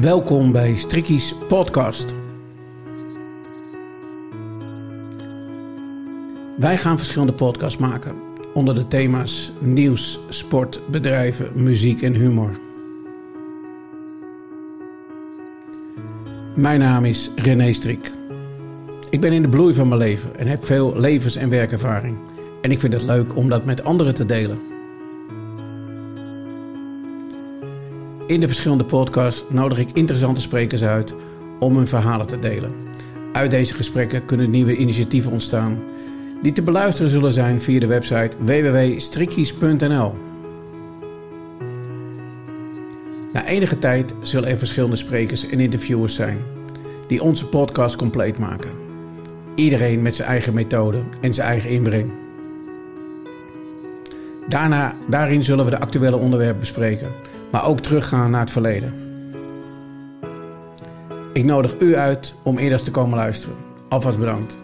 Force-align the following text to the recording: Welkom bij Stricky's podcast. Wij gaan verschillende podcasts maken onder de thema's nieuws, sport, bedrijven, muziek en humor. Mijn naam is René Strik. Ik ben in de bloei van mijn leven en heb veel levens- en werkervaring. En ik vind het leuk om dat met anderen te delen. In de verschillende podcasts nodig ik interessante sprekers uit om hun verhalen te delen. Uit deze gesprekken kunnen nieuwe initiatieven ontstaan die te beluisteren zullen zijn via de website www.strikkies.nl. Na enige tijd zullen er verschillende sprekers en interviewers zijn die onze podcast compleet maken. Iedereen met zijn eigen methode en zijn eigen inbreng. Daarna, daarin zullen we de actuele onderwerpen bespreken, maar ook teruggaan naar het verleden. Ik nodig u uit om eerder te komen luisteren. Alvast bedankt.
Welkom 0.00 0.52
bij 0.52 0.76
Stricky's 0.76 1.34
podcast. 1.48 2.12
Wij 6.58 6.78
gaan 6.78 6.98
verschillende 6.98 7.32
podcasts 7.32 7.80
maken 7.80 8.16
onder 8.54 8.74
de 8.74 8.86
thema's 8.86 9.52
nieuws, 9.60 10.20
sport, 10.28 10.80
bedrijven, 10.90 11.62
muziek 11.62 12.02
en 12.02 12.14
humor. 12.14 12.60
Mijn 16.54 16.80
naam 16.80 17.04
is 17.04 17.30
René 17.36 17.72
Strik. 17.72 18.10
Ik 19.10 19.20
ben 19.20 19.32
in 19.32 19.42
de 19.42 19.48
bloei 19.48 19.74
van 19.74 19.88
mijn 19.88 20.00
leven 20.00 20.38
en 20.38 20.46
heb 20.46 20.64
veel 20.64 20.92
levens- 20.96 21.36
en 21.36 21.48
werkervaring. 21.48 22.18
En 22.62 22.70
ik 22.70 22.80
vind 22.80 22.92
het 22.92 23.04
leuk 23.04 23.36
om 23.36 23.48
dat 23.48 23.64
met 23.64 23.84
anderen 23.84 24.14
te 24.14 24.26
delen. 24.26 24.77
In 28.28 28.40
de 28.40 28.46
verschillende 28.46 28.84
podcasts 28.84 29.44
nodig 29.48 29.78
ik 29.78 29.90
interessante 29.92 30.40
sprekers 30.40 30.82
uit 30.82 31.14
om 31.58 31.76
hun 31.76 31.88
verhalen 31.88 32.26
te 32.26 32.38
delen. 32.38 32.72
Uit 33.32 33.50
deze 33.50 33.74
gesprekken 33.74 34.24
kunnen 34.24 34.50
nieuwe 34.50 34.76
initiatieven 34.76 35.32
ontstaan 35.32 35.82
die 36.42 36.52
te 36.52 36.62
beluisteren 36.62 37.10
zullen 37.10 37.32
zijn 37.32 37.60
via 37.60 37.80
de 37.80 37.86
website 37.86 38.36
www.strikkies.nl. 38.38 40.14
Na 43.32 43.46
enige 43.46 43.78
tijd 43.78 44.14
zullen 44.20 44.48
er 44.48 44.58
verschillende 44.58 44.96
sprekers 44.96 45.48
en 45.48 45.60
interviewers 45.60 46.14
zijn 46.14 46.38
die 47.06 47.22
onze 47.22 47.46
podcast 47.46 47.96
compleet 47.96 48.38
maken. 48.38 48.70
Iedereen 49.54 50.02
met 50.02 50.14
zijn 50.14 50.28
eigen 50.28 50.54
methode 50.54 50.98
en 51.20 51.34
zijn 51.34 51.48
eigen 51.48 51.70
inbreng. 51.70 52.10
Daarna, 54.48 54.96
daarin 55.08 55.42
zullen 55.42 55.64
we 55.64 55.70
de 55.70 55.80
actuele 55.80 56.16
onderwerpen 56.16 56.60
bespreken, 56.60 57.12
maar 57.50 57.64
ook 57.64 57.80
teruggaan 57.80 58.30
naar 58.30 58.40
het 58.40 58.50
verleden. 58.50 58.92
Ik 61.32 61.44
nodig 61.44 61.74
u 61.78 61.96
uit 61.96 62.34
om 62.42 62.58
eerder 62.58 62.82
te 62.82 62.90
komen 62.90 63.16
luisteren. 63.16 63.56
Alvast 63.88 64.18
bedankt. 64.18 64.58